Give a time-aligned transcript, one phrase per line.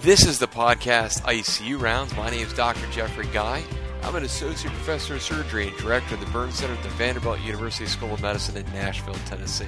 [0.00, 2.16] This is the podcast ICU Rounds.
[2.16, 2.88] My name is Dr.
[2.92, 3.64] Jeffrey Guy.
[4.04, 7.40] I'm an associate professor of surgery and director of the Burn Center at the Vanderbilt
[7.40, 9.66] University School of Medicine in Nashville, Tennessee.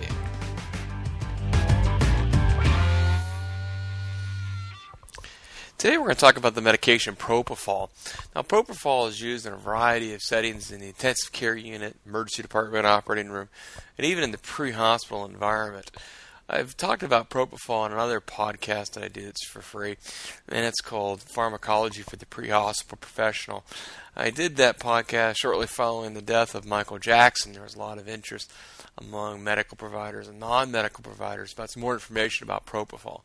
[5.78, 7.88] Today we're going to talk about the medication propofol.
[8.32, 12.42] Now, propofol is used in a variety of settings in the intensive care unit, emergency
[12.42, 13.48] department, operating room,
[13.98, 15.90] and even in the pre-hospital environment.
[16.52, 19.24] I've talked about propofol on another podcast that I did.
[19.24, 19.96] It's for free,
[20.48, 23.64] and it's called Pharmacology for the Pre-Hospital Professional.
[24.16, 27.52] I did that podcast shortly following the death of Michael Jackson.
[27.52, 28.52] There was a lot of interest
[28.98, 33.20] among medical providers and non-medical providers about some more information about propofol.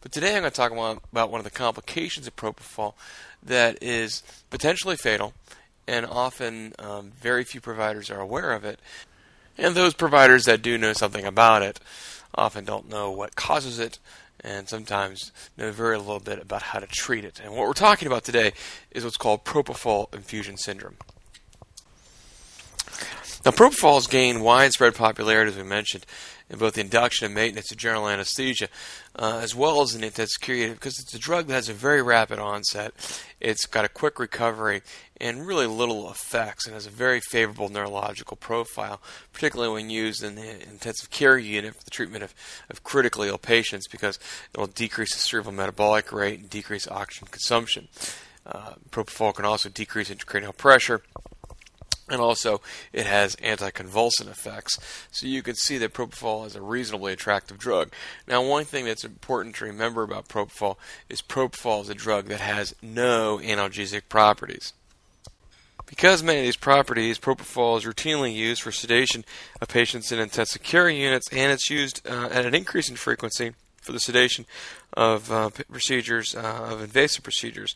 [0.00, 2.94] But today I'm going to talk about one of the complications of propofol
[3.42, 5.34] that is potentially fatal,
[5.88, 8.78] and often um, very few providers are aware of it.
[9.60, 11.80] And those providers that do know something about it
[12.38, 13.98] often don't know what causes it
[14.40, 17.40] and sometimes know very little bit about how to treat it.
[17.42, 18.52] And what we're talking about today
[18.90, 20.96] is what's called propofol infusion syndrome.
[23.44, 26.04] Now, propofol has gained widespread popularity, as we mentioned,
[26.50, 28.68] in both the induction and maintenance of general anesthesia,
[29.16, 32.02] uh, as well as in intensive care because it's a drug that has a very
[32.02, 32.92] rapid onset.
[33.40, 34.82] It's got a quick recovery
[35.20, 39.00] and really little effects, and has a very favorable neurological profile,
[39.32, 42.34] particularly when used in the intensive care unit for the treatment of,
[42.70, 44.18] of critically ill patients, because
[44.52, 47.88] it will decrease the cerebral metabolic rate and decrease oxygen consumption.
[48.46, 51.02] Uh, propofol can also decrease intracranial pressure
[52.10, 52.60] and also
[52.92, 54.78] it has anticonvulsant effects.
[55.10, 57.92] So you can see that propofol is a reasonably attractive drug.
[58.26, 60.76] Now, one thing that's important to remember about propofol
[61.08, 64.72] is propofol is a drug that has no analgesic properties.
[65.88, 69.24] Because many of these properties, propofol is routinely used for sedation
[69.60, 73.92] of patients in intensive care units, and it's used uh, at an increasing frequency for
[73.92, 74.44] the sedation
[74.92, 77.74] of uh, procedures, uh, of invasive procedures,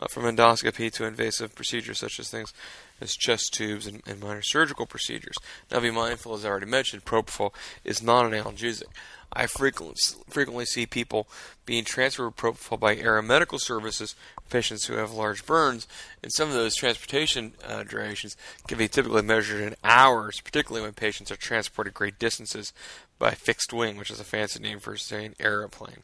[0.00, 2.52] uh, from endoscopy to invasive procedures such as things
[3.00, 5.34] as chest tubes and, and, minor surgical procedures.
[5.70, 7.52] Now, be mindful, as I already mentioned, propofol
[7.84, 8.84] is not an analgesic.
[9.32, 9.96] I frequently,
[10.28, 11.26] frequently see people
[11.66, 14.14] being transferred propofol by aeromedical services,
[14.48, 15.86] patients who have large burns,
[16.22, 18.36] and some of those transportation uh, durations
[18.66, 22.72] can be typically measured in hours, particularly when patients are transported great distances
[23.18, 26.02] by fixed wing, which is a fancy name for saying aeroplane.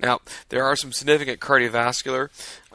[0.00, 2.28] Now, there are some significant cardiovascular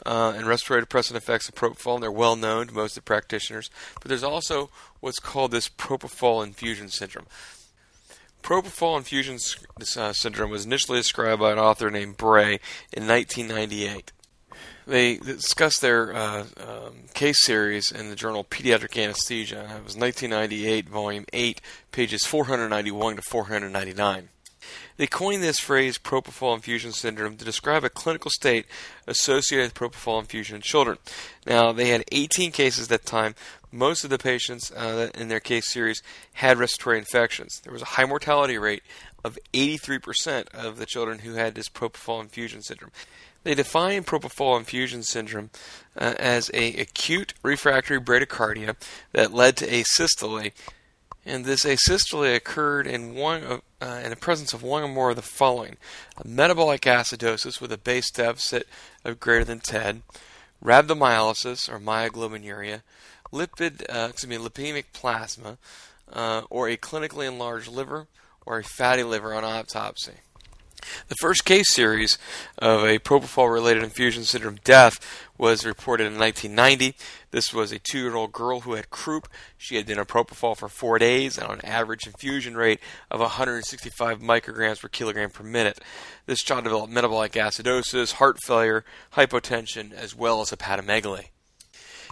[0.06, 3.08] uh, and respiratory depressant effects of propofol, and they're well known to most of the
[3.08, 7.26] practitioners, but there's also what's called this propofol infusion syndrome.
[8.42, 9.38] Propofol infusion
[9.96, 12.58] uh, syndrome was initially described by an author named Bray
[12.92, 14.10] in 1998.
[14.86, 19.60] They discussed their uh, um, case series in the journal Pediatric Anesthesia.
[19.60, 21.60] It was 1998, volume 8,
[21.92, 24.28] pages 491 to 499.
[24.96, 28.66] They coined this phrase propofol infusion syndrome to describe a clinical state
[29.06, 30.98] associated with propofol infusion in children.
[31.46, 33.34] Now, they had 18 cases at that time.
[33.70, 36.02] Most of the patients uh, in their case series
[36.34, 37.60] had respiratory infections.
[37.64, 38.82] There was a high mortality rate
[39.24, 42.92] of 83% of the children who had this propofol infusion syndrome.
[43.44, 45.50] They define propofol infusion syndrome
[45.96, 48.76] uh, as a acute refractory bradycardia
[49.12, 50.52] that led to asystole
[51.24, 55.10] and this asystole occurred in one of, uh, in the presence of one or more
[55.10, 55.76] of the following:
[56.16, 58.66] a metabolic acidosis with a base deficit
[59.04, 60.02] of greater than 10,
[60.64, 62.82] rhabdomyolysis or myoglobinuria,
[63.32, 65.58] lipid, uh, excuse me, lipemic plasma,
[66.12, 68.08] uh, or a clinically enlarged liver,
[68.44, 70.14] or a fatty liver on autopsy.
[71.08, 72.18] The first case series
[72.58, 74.98] of a propofol related infusion syndrome death
[75.36, 76.96] was reported in 1990.
[77.30, 79.28] This was a two year old girl who had croup.
[79.58, 83.20] She had been on propofol for four days and on an average infusion rate of
[83.20, 85.80] 165 micrograms per kilogram per minute.
[86.26, 91.31] This child developed metabolic acidosis, heart failure, hypotension, as well as hepatomegaly.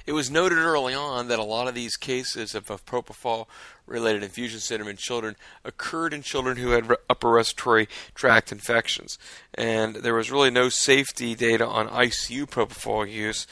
[0.07, 3.47] It was noted early on that a lot of these cases of, of propofol
[3.87, 9.19] related infusion syndrome in children occurred in children who had re- upper respiratory tract infections.
[9.55, 13.47] And there was really no safety data on ICU propofol use.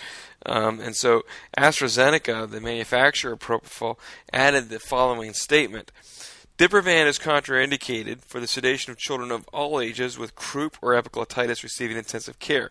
[0.47, 1.23] Um, and so
[1.57, 3.99] AstraZeneca, the manufacturer of propofol,
[4.33, 5.91] added the following statement.
[6.59, 11.63] Diprivan is contraindicated for the sedation of children of all ages with croup or epiglottitis
[11.63, 12.71] receiving intensive care.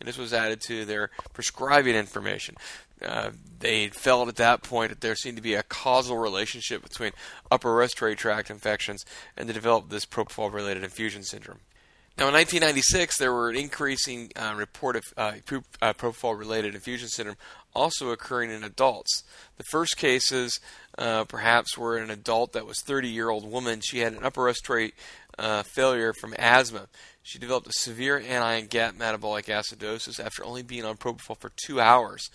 [0.00, 2.56] And this was added to their prescribing information.
[3.04, 3.30] Uh,
[3.60, 7.12] they felt at that point that there seemed to be a causal relationship between
[7.50, 9.04] upper respiratory tract infections
[9.36, 11.60] and the development of this propofol related infusion syndrome.
[12.16, 15.34] Now, in 1996, there were an increasing uh, report of uh,
[15.80, 17.36] uh propofol related infusion syndrome
[17.74, 19.22] also occurring in adults.
[19.56, 20.58] The first cases,
[20.96, 23.80] uh, perhaps, were in an adult that was 30 year old woman.
[23.80, 24.94] She had an upper respiratory
[25.38, 26.88] uh, failure from asthma.
[27.22, 31.80] She developed a severe anion gap metabolic acidosis after only being on propofol for two
[31.80, 32.30] hours.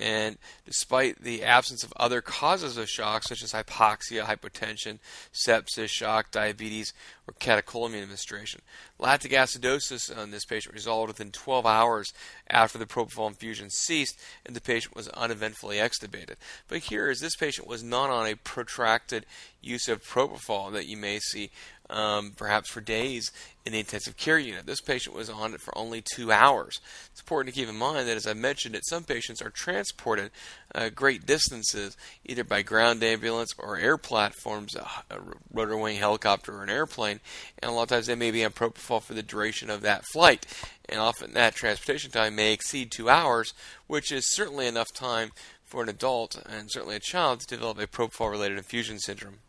[0.00, 5.00] And despite the absence of other causes of shock, such as hypoxia, hypotension,
[5.32, 6.92] sepsis, shock, diabetes,
[7.26, 8.60] or catecholamine administration,
[9.00, 12.12] lactic acidosis on this patient resolved within 12 hours
[12.48, 16.36] after the propofol infusion ceased, and the patient was uneventfully extubated.
[16.68, 19.26] But here, as this patient was not on a protracted
[19.60, 21.50] use of propofol that you may see
[21.90, 23.30] um, perhaps for days
[23.64, 24.66] in the intensive care unit.
[24.66, 26.80] This patient was on it for only two hours.
[27.10, 30.30] It's important to keep in mind that, as I mentioned, that some patients are transported
[30.74, 35.18] uh, great distances either by ground ambulance or air platforms, a, a
[35.52, 37.20] rotor wing helicopter or an airplane,
[37.58, 40.04] and a lot of times they may be on propofol for the duration of that
[40.12, 40.46] flight.
[40.88, 43.52] And often that transportation time may exceed two hours,
[43.86, 45.32] which is certainly enough time
[45.64, 49.40] for an adult and certainly a child to develop a propofol related infusion syndrome.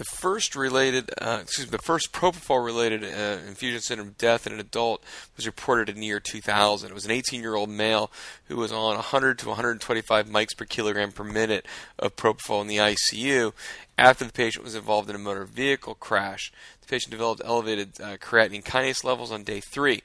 [0.00, 4.58] The first related, uh, excuse me, the first propofol-related uh, infusion syndrome death in an
[4.58, 5.04] adult
[5.36, 6.90] was reported in the year 2000.
[6.90, 8.10] It was an 18-year-old male
[8.46, 11.66] who was on 100 to 125 mics per kilogram per minute
[11.98, 13.52] of propofol in the ICU
[13.98, 16.50] after the patient was involved in a motor vehicle crash.
[16.80, 20.00] The patient developed elevated uh, creatinine kinase levels on day three.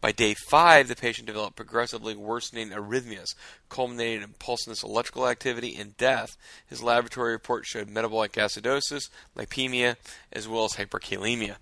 [0.00, 3.34] By day five, the patient developed progressively worsening arrhythmias,
[3.68, 6.36] culminating in pulseless electrical activity and death.
[6.66, 9.96] His laboratory report showed metabolic acidosis, lipemia,
[10.32, 11.56] as well as hyperkalemia.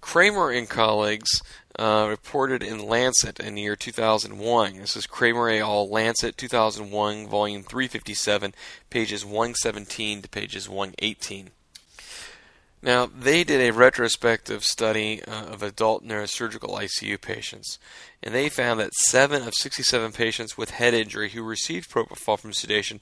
[0.00, 1.42] Cremer and colleagues
[1.78, 4.78] uh, reported in Lancet in the year 2001.
[4.78, 5.90] This is Cremer et al.
[5.90, 8.54] Lancet 2001, volume 357,
[8.88, 11.50] pages 117 to pages 118.
[12.80, 17.78] Now, they did a retrospective study uh, of adult neurosurgical ICU patients,
[18.22, 22.52] and they found that 7 of 67 patients with head injury who received propofol from
[22.52, 23.00] sedation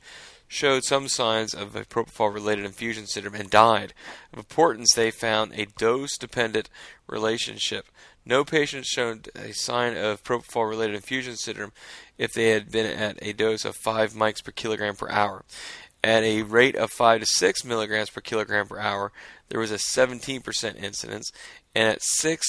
[0.48, 3.92] showed some signs of a propofol related infusion syndrome and died.
[4.32, 6.70] Of importance, they found a dose dependent
[7.06, 7.86] relationship.
[8.24, 11.72] No patients showed a sign of propofol related infusion syndrome
[12.16, 15.44] if they had been at a dose of 5 mics per kilogram per hour.
[16.04, 19.12] At a rate of 5 to 6 milligrams per kilogram per hour,
[19.48, 21.32] there was a 17% incidence,
[21.74, 22.46] and at 6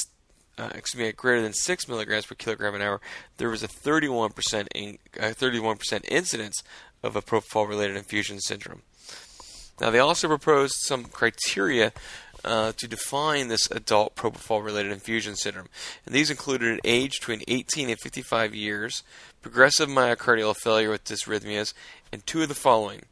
[0.58, 3.00] uh, excuse me, at greater than 6 milligrams per kilogram an hour,
[3.38, 6.64] there was a 31% in, uh, 31% incidence
[7.04, 8.82] of a propofol-related infusion syndrome.
[9.80, 11.94] Now, they also proposed some criteria
[12.44, 15.68] uh, to define this adult propofol-related infusion syndrome,
[16.06, 19.04] and these included an age between 18 and 55 years,
[19.42, 21.74] progressive myocardial failure with dysrhythmias,
[22.12, 23.04] and two of the following: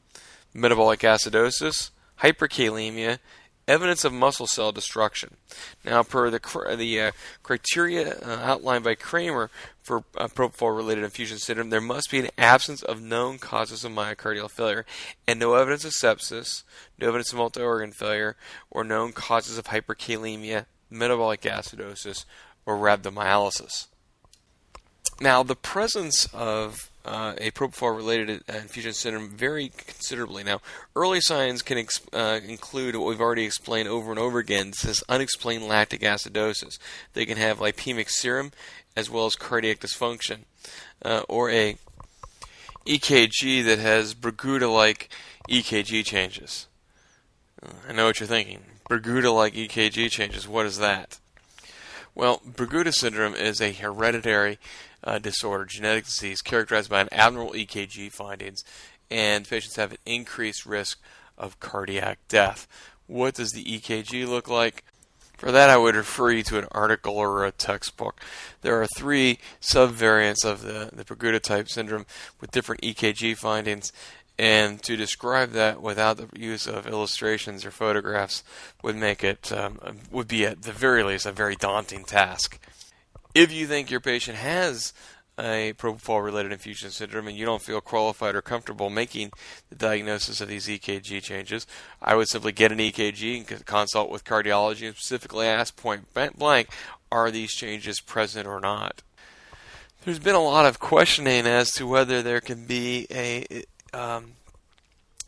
[0.56, 1.92] metabolic acidosis,
[2.22, 3.20] hyperkalemia,
[3.68, 5.36] evidence of muscle cell destruction.
[5.84, 6.40] Now, per the
[6.78, 7.12] the uh,
[7.44, 9.50] criteria uh, outlined by Cremer
[9.84, 14.50] for uh, propofol-related infusion syndrome, there must be an absence of known causes of myocardial
[14.50, 14.86] failure
[15.28, 16.64] and no evidence of sepsis,
[16.98, 18.36] no evidence of multi-organ failure,
[18.72, 22.26] or known causes of hyperkalemia, metabolic acidosis,
[22.66, 23.88] or rhabdomyolysis.
[25.20, 30.44] Now, the presence of uh, a propofol-related uh, infusion syndrome vary considerably.
[30.44, 30.60] Now,
[30.96, 34.72] early signs can ex- uh, include what we've already explained over and over again.
[34.72, 36.80] This is unexplained lactic acidosis.
[37.14, 38.52] They can have lipemic serum
[38.96, 40.40] as well as cardiac dysfunction,
[41.04, 41.78] uh, or a
[42.86, 45.10] EKG that has Brugada-like
[45.50, 46.68] EKG changes.
[47.62, 48.62] Uh, I know what you're thinking.
[48.90, 50.48] Brugada-like EKG changes.
[50.48, 51.20] What is that?
[52.14, 54.58] Well, Brugada syndrome is a hereditary
[55.06, 58.64] uh, disorder, genetic disease characterized by an abnormal EKG findings,
[59.12, 61.00] and patients have an increased risk
[61.38, 62.68] of cardiac death.
[63.08, 64.84] What does the EKG look like?
[65.38, 68.22] For that, I would refer you to an article or a textbook.
[68.62, 72.06] There are three subvariants of the, the Brugada type syndrome
[72.40, 73.92] with different EKG findings,
[74.40, 78.44] and to describe that without the use of illustrations or photographs
[78.82, 79.80] would make it um,
[80.12, 82.60] would be at the very least a very daunting task.
[83.36, 84.94] If you think your patient has
[85.38, 89.32] a propofol related infusion syndrome and you don't feel qualified or comfortable making
[89.68, 91.68] the diagnosis of these EKG changes,
[92.02, 96.06] I would simply get an EKG and consult with cardiology and specifically ask point
[96.38, 96.70] blank
[97.12, 99.02] are these changes present or not.
[100.06, 104.34] There's been a lot of questioning as to whether there can be a um,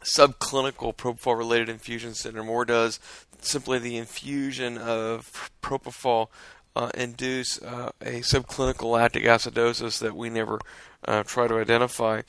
[0.02, 3.02] subclinical propofol related infusion syndrome or does
[3.42, 6.30] simply the infusion of propofol
[6.78, 10.60] uh, induce uh, a subclinical lactic acidosis that we never
[11.08, 12.22] uh, try to identify.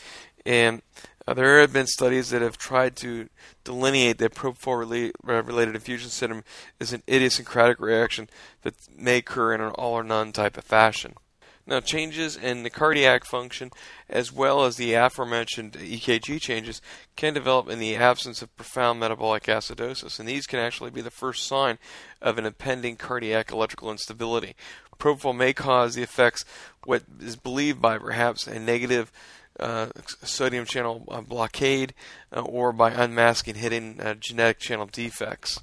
[0.47, 0.81] And
[1.27, 3.29] uh, there have been studies that have tried to
[3.63, 6.45] delineate that propofol related infusion syndrome
[6.81, 8.31] is an idiosyncratic reaction
[8.63, 11.13] that may occur in an all or none type of fashion.
[11.69, 13.71] Now, changes in the cardiac function,
[14.09, 16.81] as well as the aforementioned EKG changes,
[17.15, 21.11] can develop in the absence of profound metabolic acidosis, and these can actually be the
[21.11, 21.79] first sign
[22.23, 24.57] of an impending cardiac electrical instability.
[24.99, 26.47] Propofol may cause the effects,
[26.85, 29.13] what is believed by perhaps a negative
[29.61, 29.89] uh,
[30.23, 31.93] sodium channel uh, blockade
[32.35, 35.61] uh, or by unmasking hidden uh, genetic channel defects.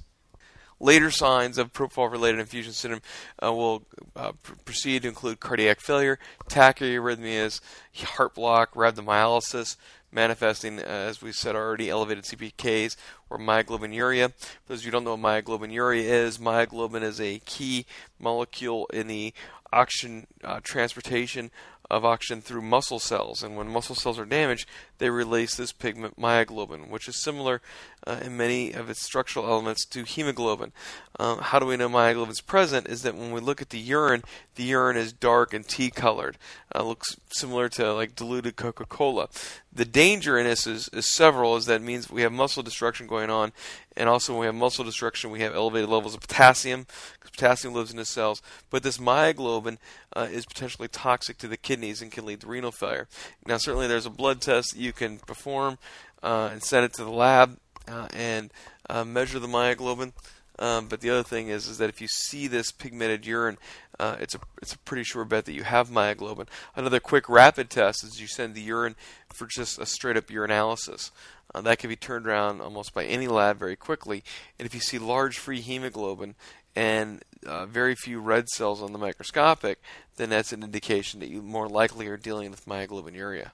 [0.78, 3.02] Later signs of propofol-related infusion syndrome
[3.42, 3.82] uh, will
[4.14, 6.18] uh, pr- proceed to include cardiac failure,
[6.50, 7.60] tachyarrhythmias,
[7.94, 9.76] heart block, rhabdomyolysis,
[10.12, 12.96] manifesting, uh, as we said already, elevated CPKs
[13.30, 14.32] or myoglobinuria.
[14.34, 17.86] For those of you who don't know what myoglobinuria is, myoglobin is a key
[18.18, 19.32] molecule in the
[19.72, 21.50] oxygen uh, transportation
[21.90, 24.68] of oxygen through muscle cells, and when muscle cells are damaged,
[24.98, 27.60] they release this pigment myoglobin, which is similar
[28.06, 30.72] uh, in many of its structural elements to hemoglobin.
[31.18, 32.88] Um, how do we know myoglobin is present?
[32.88, 34.24] Is that when we look at the urine,
[34.56, 36.38] the urine is dark and tea colored,
[36.74, 39.28] uh, looks similar to like diluted Coca-Cola.
[39.76, 41.54] The danger in this is, is several.
[41.54, 43.52] Is that means we have muscle destruction going on,
[43.94, 47.74] and also when we have muscle destruction, we have elevated levels of potassium because potassium
[47.74, 48.40] lives in the cells.
[48.70, 49.76] But this myoglobin
[50.14, 53.06] uh, is potentially toxic to the kidneys and can lead to renal failure.
[53.46, 55.76] Now, certainly, there's a blood test you can perform
[56.22, 58.50] uh, and send it to the lab uh, and
[58.88, 60.12] uh, measure the myoglobin.
[60.58, 63.58] Um, but the other thing is, is that if you see this pigmented urine,
[63.98, 66.48] uh, it's a it's a pretty sure bet that you have myoglobin.
[66.74, 68.96] Another quick rapid test is you send the urine
[69.34, 71.10] for just a straight up urinalysis.
[71.54, 74.24] Uh, that can be turned around almost by any lab very quickly.
[74.58, 76.34] And if you see large free hemoglobin
[76.74, 79.80] and uh, very few red cells on the microscopic,
[80.16, 83.52] then that's an indication that you more likely are dealing with myoglobinuria.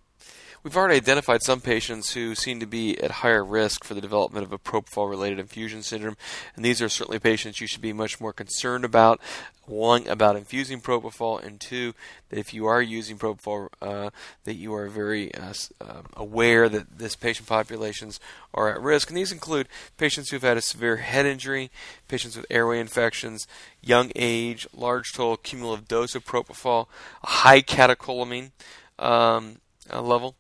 [0.65, 4.47] We've already identified some patients who seem to be at higher risk for the development
[4.47, 6.17] of a propofol related infusion syndrome,
[6.55, 9.21] and these are certainly patients you should be much more concerned about.
[9.67, 11.95] One, about infusing propofol, and two,
[12.29, 14.11] that if you are using propofol, uh,
[14.45, 18.21] that you are very uh, uh, aware that this patient populations
[18.55, 19.09] are at risk.
[19.09, 21.73] And these include patients who've had a severe head injury,
[22.07, 23.49] patients with airway infections,
[23.81, 26.87] young age, large total cumulative dose of propofol,
[27.25, 28.53] a high catecholamine
[29.01, 29.57] um,
[29.93, 30.37] uh, level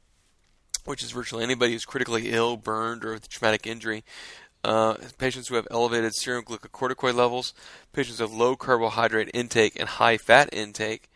[0.84, 4.04] which is virtually anybody who's critically ill, burned, or with traumatic injury.
[4.64, 7.52] Uh, patients who have elevated serum glucocorticoid levels,
[7.92, 11.10] patients with low carbohydrate intake and high fat intake,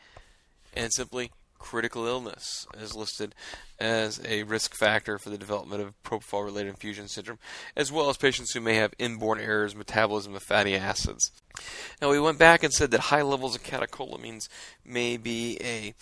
[0.75, 3.35] and simply critical illness is listed
[3.79, 7.39] as a risk factor for the development of propofol related infusion syndrome,
[7.77, 11.31] as well as patients who may have inborn errors metabolism of fatty acids.
[12.01, 14.49] Now, we went back and said that high levels of catecholamines
[14.85, 15.95] may be a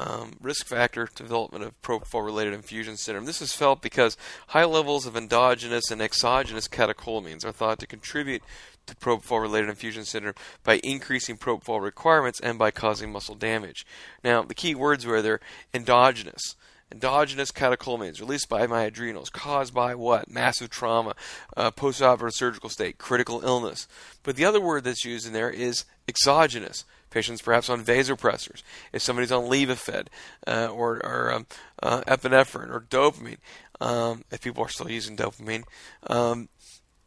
[0.00, 3.26] um, risk factor to development of propofol related infusion syndrome.
[3.26, 4.16] This is felt because
[4.48, 8.42] high levels of endogenous and exogenous catecholamines are thought to contribute
[8.86, 13.86] to propofol related infusion syndrome by increasing propofol requirements and by causing muscle damage.
[14.24, 15.40] Now, the key words were there
[15.74, 16.56] endogenous.
[16.92, 20.28] Endogenous catecholamines released by my adrenals, caused by what?
[20.28, 21.14] Massive trauma,
[21.56, 23.86] uh, postoperative surgical state, critical illness.
[24.22, 29.02] But the other word that's used in there is exogenous patients perhaps on vasopressors, if
[29.02, 30.06] somebody's on Levophed
[30.46, 31.46] uh, or, or um,
[31.82, 33.38] uh, epinephrine or dopamine,
[33.80, 35.64] um, if people are still using dopamine,
[36.06, 36.48] um,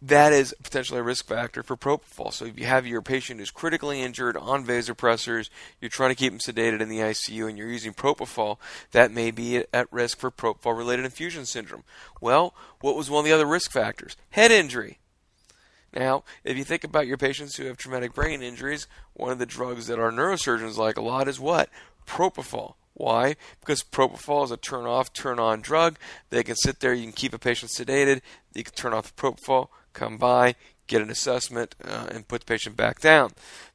[0.05, 2.33] that is potentially a risk factor for propofol.
[2.33, 6.33] So if you have your patient who's critically injured on vasopressors, you're trying to keep
[6.33, 8.57] them sedated in the ICU, and you're using propofol,
[8.91, 11.85] that may be at risk for propofol-related infusion syndrome.
[12.19, 14.17] Well, what was one of the other risk factors?
[14.31, 14.99] Head injury.
[15.95, 19.45] Now, if you think about your patients who have traumatic brain injuries, one of the
[19.45, 21.69] drugs that our neurosurgeons like a lot is what?
[22.05, 22.73] Propofol.
[22.93, 23.37] Why?
[23.61, 25.97] Because propofol is a turn off, turn on drug.
[26.29, 28.21] They can sit there, you can keep a patient sedated,
[28.53, 30.55] you can turn off the propofol, come by,
[30.87, 33.31] get an assessment, uh, and put the patient back down.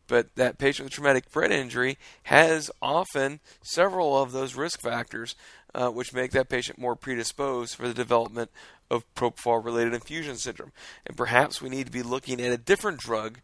[0.06, 5.36] But that patient with traumatic brain injury has often several of those risk factors,
[5.74, 8.50] uh, which make that patient more predisposed for the development
[8.90, 10.72] of propofol related infusion syndrome.
[11.06, 13.40] And perhaps we need to be looking at a different drug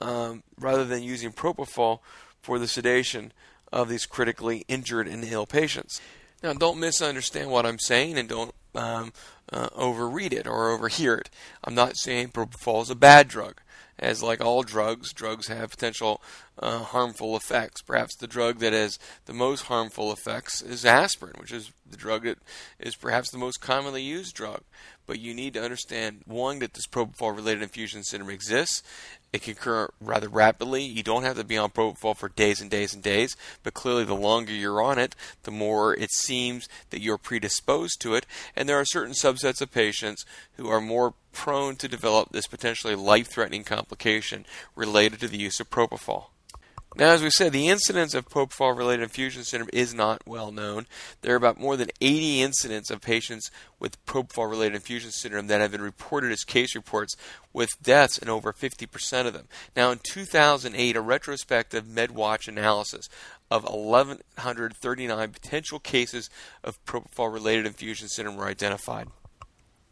[0.00, 1.98] um, rather than using propofol
[2.42, 3.32] for the sedation
[3.72, 6.00] of these critically injured and ill patients.
[6.42, 9.12] Now, don't misunderstand what I'm saying and don't um,
[9.52, 11.30] uh, overread it or overhear it.
[11.62, 13.60] I'm not saying propofol is a bad drug.
[13.96, 16.20] As like all drugs, drugs have potential
[16.58, 17.80] uh, harmful effects.
[17.80, 22.24] Perhaps the drug that has the most harmful effects is aspirin, which is the drug
[22.24, 22.38] that
[22.80, 24.62] is perhaps the most commonly used drug.
[25.06, 28.82] But you need to understand one that this propofol related infusion syndrome exists.
[29.34, 30.84] It can occur rather rapidly.
[30.84, 34.04] You don't have to be on propofol for days and days and days, but clearly
[34.04, 38.26] the longer you're on it, the more it seems that you're predisposed to it.
[38.54, 40.24] And there are certain subsets of patients
[40.56, 45.58] who are more prone to develop this potentially life threatening complication related to the use
[45.58, 46.26] of propofol.
[46.96, 50.86] Now, as we said, the incidence of propofol related infusion syndrome is not well known.
[51.22, 55.60] There are about more than 80 incidents of patients with propofol related infusion syndrome that
[55.60, 57.16] have been reported as case reports,
[57.52, 59.48] with deaths in over 50% of them.
[59.74, 63.08] Now, in 2008, a retrospective MedWatch analysis
[63.50, 66.30] of 1,139 potential cases
[66.62, 69.08] of propofol related infusion syndrome were identified.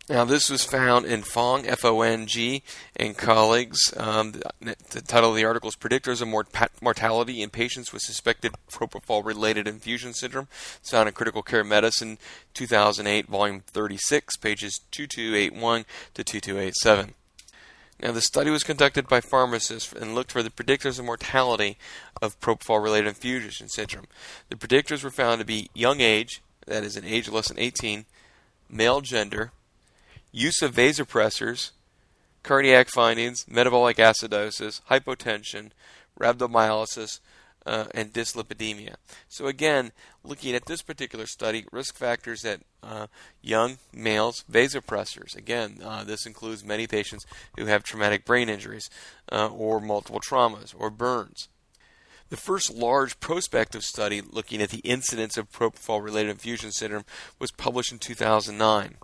[0.09, 2.65] Now, this was found in Fong, F O N G,
[2.97, 3.79] and colleagues.
[3.97, 6.49] Um, the, the, title of the article is Predictors of Mort-
[6.81, 10.49] Mortality in Patients with Suspected Propofol Related Infusion Syndrome.
[10.81, 12.19] It's found in Critical Care Medicine,
[12.53, 17.15] 2008, volume 36, pages 2281 to 2287.
[18.03, 21.79] Now, the study was conducted by pharmacists and looked for the predictors of mortality
[22.21, 24.09] of propofol related infusion syndrome.
[24.49, 28.07] The predictors were found to be young age, that is, an age less than 18,
[28.69, 29.53] male gender,
[30.33, 31.71] use of vasopressors,
[32.43, 35.71] cardiac findings, metabolic acidosis, hypotension,
[36.19, 37.21] rhabdomyolysis,
[37.65, 38.97] uh, and dyslipidemia.
[39.29, 39.93] So again,
[40.25, 43.07] looking at this particular study, risk factors at uh,
[43.41, 45.37] young males, vasopressors.
[45.37, 47.25] Again, uh, this includes many patients
[47.57, 48.91] who have traumatic brain injuries,
[49.31, 51.49] uh, or multiple traumas, or burns.
[52.31, 57.05] The first large prospective study looking at the incidence of propofol-related infusion syndrome
[57.39, 58.97] was published in 2009.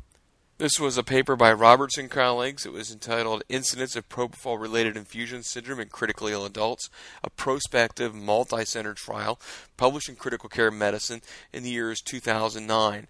[0.59, 2.67] This was a paper by Robertson colleagues.
[2.67, 6.91] It was entitled Incidence of Propofol Related Infusion Syndrome in Critically Ill Adults,
[7.23, 9.39] a prospective multi center trial
[9.77, 11.23] published in Critical Care Medicine
[11.53, 13.07] in the years 2009.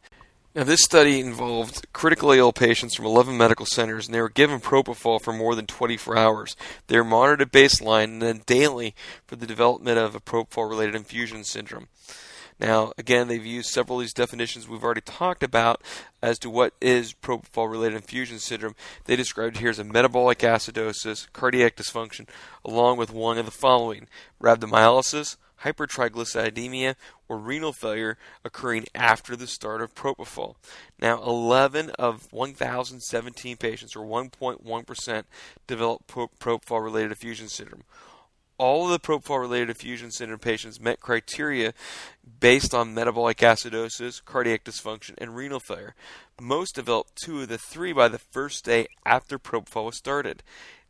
[0.55, 4.61] Now, this study involved critically ill patients from 11 medical centers, and they were given
[4.61, 6.55] propofol for more than 24 hours.
[6.89, 8.95] They were monitored at baseline and then daily
[9.27, 11.89] for the development of a propofol related infusion syndrome.
[12.61, 15.81] Now, again, they've used several of these definitions we've already talked about
[16.21, 18.75] as to what is propofol related infusion syndrome.
[19.05, 22.29] They described here as a metabolic acidosis, cardiac dysfunction,
[22.65, 24.09] along with one of the following
[24.43, 26.97] rhabdomyolysis, hypertriglyceridemia,
[27.29, 30.57] or renal failure occurring after the start of propofol.
[31.01, 35.25] Now, 11 of 1,017 patients, or 1.1%,
[35.67, 37.85] developed propofol related infusion syndrome
[38.59, 41.73] all of the propofol related infusion syndrome patients met criteria
[42.41, 45.95] based on metabolic acidosis, cardiac dysfunction, and renal failure.
[46.41, 50.43] Most developed two of the three by the first day after propofol was started.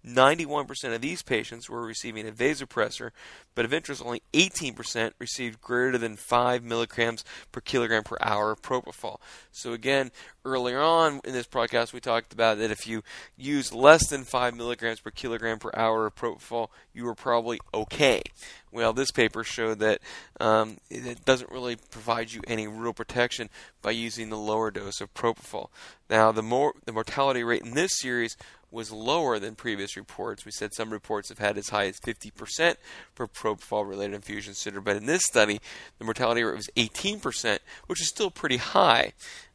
[0.08, 3.10] 91% of these patients were receiving a vasopressor,
[3.54, 8.62] but of interest, only 18% received greater than 5 milligrams per kilogram per hour of
[8.62, 9.18] propofol.
[9.52, 10.10] So, again,
[10.44, 13.02] earlier on in this podcast, we talked about that if you
[13.36, 18.22] use less than 5 milligrams per kilogram per hour of propofol, you were probably okay.
[18.70, 20.00] Well, this paper showed that
[20.40, 23.48] um, it doesn't really provide you any real protection
[23.82, 25.68] by using the lower dose of propofol.
[26.10, 28.36] Now, the more the mortality rate in this series
[28.70, 30.44] was lower than previous reports.
[30.44, 32.76] We said some reports have had as high as 50%
[33.14, 35.60] for propofol related infusion syndrome, but in this study,
[35.98, 39.12] the mortality rate was 18%, which is still pretty high.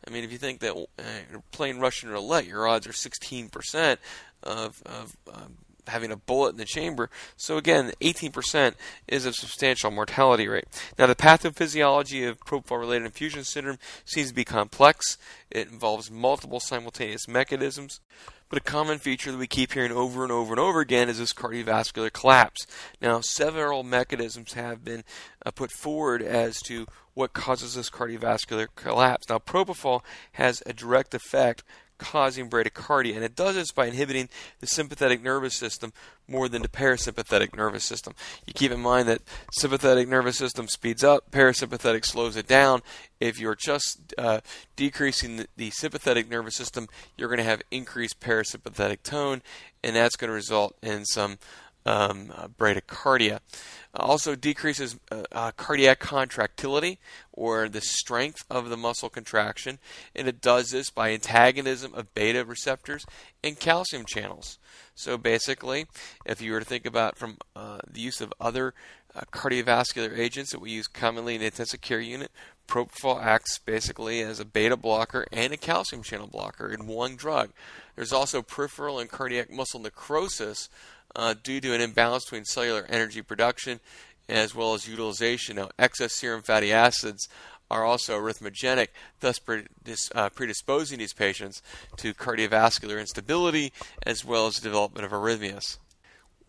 [0.08, 1.04] I mean, if you think that uh,
[1.52, 3.98] playing Russian roulette, your odds are 16%
[4.44, 7.10] of, of um, having a bullet in the chamber.
[7.36, 8.76] So again, 18%
[9.08, 10.66] is a substantial mortality rate.
[10.98, 15.18] Now, the pathophysiology of propofol-related infusion syndrome seems to be complex.
[15.50, 18.00] It involves multiple simultaneous mechanisms.
[18.50, 21.18] But a common feature that we keep hearing over and over and over again is
[21.18, 22.68] this cardiovascular collapse.
[23.02, 25.04] Now, several mechanisms have been
[25.44, 29.28] uh, put forward as to what causes this cardiovascular collapse.
[29.28, 30.02] Now, propofol
[30.34, 31.64] has a direct effect
[31.98, 34.30] causing bradycardia, and it does this by inhibiting
[34.60, 35.94] the sympathetic nervous system
[36.28, 38.14] more than the parasympathetic nervous system.
[38.46, 39.22] You keep in mind that
[39.54, 42.82] sympathetic nervous system speeds up, parasympathetic slows it down.
[43.20, 44.42] If you're just uh,
[44.76, 49.42] decreasing the, the sympathetic nervous system, you're going to have increased parasympathetic tone,
[49.84, 51.38] and that's going to result in some
[51.86, 53.40] um, uh, bradycardia.
[53.96, 56.98] Also decreases uh, uh, cardiac contractility
[57.32, 59.78] or the strength of the muscle contraction,
[60.16, 63.06] and it does this by antagonism of beta receptors
[63.44, 64.58] and calcium channels.
[64.96, 65.86] So basically,
[66.26, 68.74] if you were to think about from uh, the use of other
[69.16, 72.32] uh, cardiovascular agents that we use commonly in the intensive care unit,
[72.68, 77.52] propofol acts basically as a beta blocker and a calcium channel blocker in one drug.
[77.96, 80.70] There's also peripheral and cardiac muscle necrosis
[81.16, 83.80] uh, due to an imbalance between cellular energy production
[84.30, 85.58] as well as utilization.
[85.58, 87.28] Now, excess serum fatty acids
[87.70, 89.40] are also arrhythmogenic, thus
[90.14, 91.62] uh, predisposing these patients
[91.98, 93.74] to cardiovascular instability
[94.06, 95.78] as well as development of arrhythmias.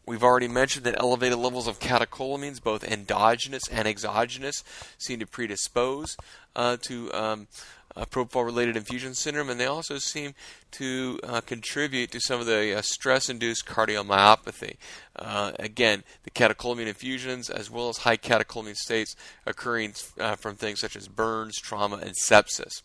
[0.07, 4.63] We've already mentioned that elevated levels of catecholamines, both endogenous and exogenous,
[4.99, 6.19] seem to predispose
[6.55, 7.47] uh, to um,
[7.97, 10.35] uh, propofol-related infusion syndrome, and they also seem
[10.73, 14.77] to uh, contribute to some of the uh, stress-induced cardiomyopathy.
[15.17, 19.15] Uh, again, the catecholamine infusions, as well as high catecholamine states
[19.47, 22.83] occurring uh, from things such as burns, trauma, and sepsis.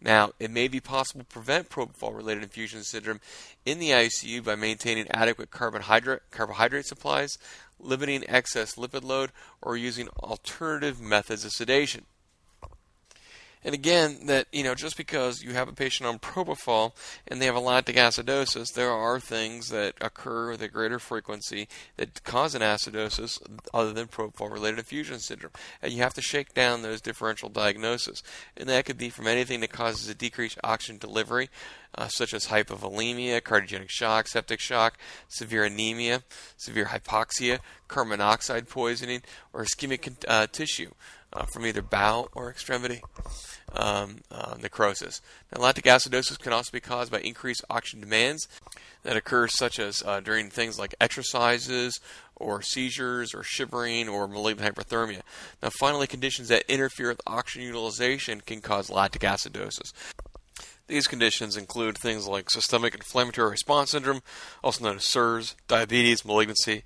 [0.00, 3.20] Now, it may be possible to prevent propofol-related infusion syndrome
[3.64, 7.38] in the ICU by maintaining adequate carbohydrate supplies,
[7.78, 12.06] limiting excess lipid load, or using alternative methods of sedation.
[13.64, 16.92] And again, that you know, just because you have a patient on propofol
[17.28, 21.68] and they have a lactic acidosis, there are things that occur with a greater frequency
[21.96, 23.40] that cause an acidosis
[23.72, 25.52] other than propofol-related infusion syndrome.
[25.80, 28.22] And you have to shake down those differential diagnoses,
[28.56, 31.48] and that could be from anything that causes a decreased oxygen delivery,
[31.94, 34.98] uh, such as hypovolemia, cardiogenic shock, septic shock,
[35.28, 36.22] severe anemia,
[36.56, 39.22] severe hypoxia, carbon monoxide poisoning,
[39.52, 40.90] or ischemic uh, tissue
[41.32, 43.02] uh, from either bowel or extremity
[43.74, 45.20] um, uh, necrosis.
[45.52, 48.46] Now, lactic acidosis can also be caused by increased oxygen demands
[49.02, 51.98] that occur, such as uh, during things like exercises
[52.36, 55.22] or seizures or shivering or malignant hyperthermia.
[55.62, 59.92] Now, finally, conditions that interfere with oxygen utilization can cause lactic acidosis.
[60.88, 64.22] These conditions include things like systemic inflammatory response syndrome,
[64.62, 66.82] also known as SIRS, diabetes, malignancy,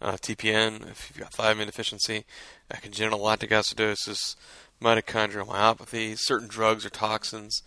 [0.00, 2.24] uh, TPN, if you've got thiamine deficiency,
[2.70, 4.36] congenital lactic acidosis,
[4.80, 7.62] mitochondrial myopathy, certain drugs or toxins,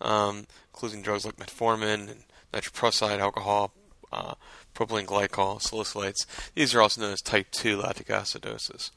[0.00, 3.72] um, including drugs like metformin and nitroprusside, alcohol,
[4.12, 4.34] uh,
[4.74, 6.26] propylene glycol, salicylates.
[6.54, 8.90] These are also known as type 2 lactic acidosis.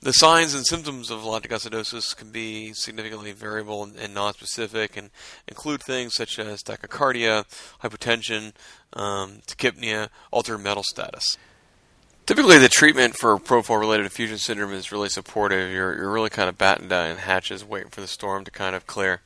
[0.00, 5.10] The signs and symptoms of lactic acidosis can be significantly variable and, and non-specific, and
[5.46, 7.44] include things such as tachycardia,
[7.82, 8.52] hypotension,
[8.94, 11.38] um, tachypnea, altered mental status.
[12.24, 15.72] Typically, the treatment for propofol-related infusion syndrome is really supportive.
[15.72, 18.76] You're, you're really kind of batting down in hatches, waiting for the storm to kind
[18.76, 19.22] of clear.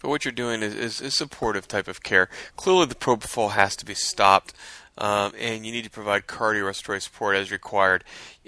[0.00, 2.28] But what you're doing is, is, is supportive type of care.
[2.56, 4.54] Clearly, the propofol has to be stopped,
[4.98, 8.02] um, and you need to provide cardiorespiratory support as required.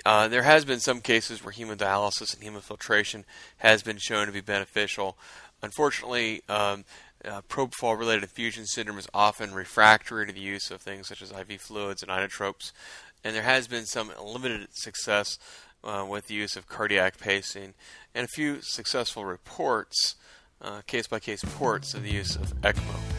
[0.04, 3.22] Uh, there has been some cases where hemodialysis and hemofiltration
[3.58, 5.16] has been shown to be beneficial.
[5.62, 6.84] Unfortunately, um,
[7.24, 11.60] uh, propofol-related infusion syndrome is often refractory to the use of things such as IV
[11.60, 12.72] fluids and inotropes
[13.24, 15.38] and there has been some limited success
[15.82, 17.74] uh, with the use of cardiac pacing
[18.14, 20.14] and a few successful reports,
[20.86, 23.14] case by case reports of the use of ECMO.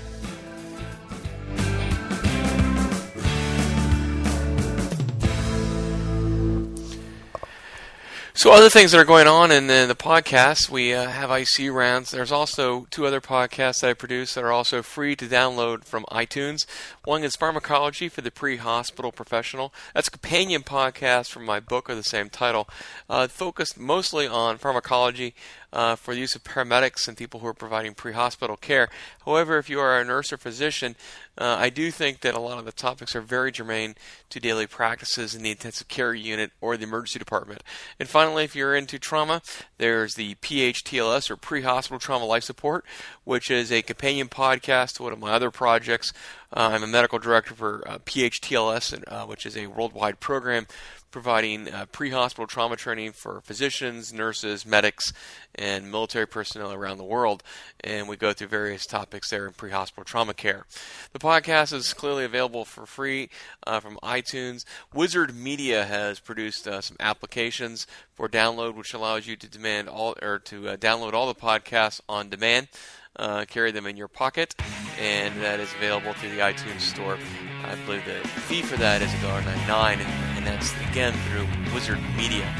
[8.46, 11.72] So, other things that are going on in the, the podcast, we uh, have IC
[11.72, 12.12] rounds.
[12.12, 16.04] There's also two other podcasts that I produce that are also free to download from
[16.12, 16.66] iTunes.
[17.06, 19.72] One is Pharmacology for the Pre-Hospital Professional.
[19.94, 22.68] That's a companion podcast from my book of the same title,
[23.08, 25.36] uh, focused mostly on pharmacology
[25.72, 28.88] uh, for the use of paramedics and people who are providing pre-hospital care.
[29.26, 30.96] However, if you are a nurse or physician,
[31.38, 33.96] uh, I do think that a lot of the topics are very germane
[34.30, 37.62] to daily practices in the intensive care unit or the emergency department.
[38.00, 39.42] And finally, if you're into trauma,
[39.78, 42.86] there's the PHTLS or Pre-Hospital Trauma Life Support,
[43.26, 46.14] which is a companion podcast to one of my other projects.
[46.54, 50.66] Uh, I'm a medical director for uh, PHTLS, uh, which is a worldwide program
[51.12, 55.12] providing uh, pre hospital trauma training for physicians, nurses, medics,
[55.54, 57.44] and military personnel around the world.
[57.84, 60.66] And we go through various topics there in pre hospital trauma care.
[61.12, 63.30] The podcast is clearly available for free
[63.68, 64.64] uh, from iTunes.
[64.94, 70.16] Wizard Media has produced uh, some applications for download, which allows you to demand all
[70.22, 72.70] or to uh, download all the podcasts on demand.
[73.18, 74.56] Uh, carry them in your pocket,
[75.00, 77.18] and that is available through the iTunes store.
[77.64, 80.00] I believe the fee for that is $1.99,
[80.38, 82.54] and that's again through Wizard Media.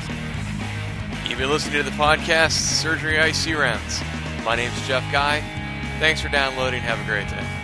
[1.28, 4.02] You've been listening to the podcast Surgery IC Rounds.
[4.46, 5.42] My name is Jeff Guy.
[6.00, 6.82] Thanks for downloading.
[6.82, 7.55] Have a great day.